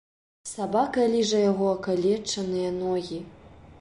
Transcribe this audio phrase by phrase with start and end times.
[0.51, 3.21] Сабака ліжа яго акалечаныя ногі.